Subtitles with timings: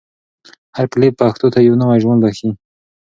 [0.77, 2.49] هر کلیپ پښتو ته یو نوی ژوند بښي.